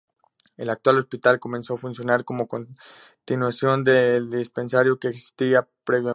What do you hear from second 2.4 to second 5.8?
continuación del dispensario que existía